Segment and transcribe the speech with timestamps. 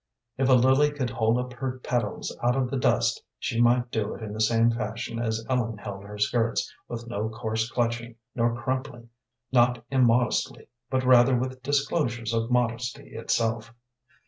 [0.35, 4.15] If a lily could hold up her petals out of the dust she might do
[4.15, 8.59] it in the same fashion as Ellen held her skirts, with no coarse clutching nor
[8.59, 9.09] crumpling,
[9.51, 13.75] not immodestly, but rather with disclosures of modesty itself.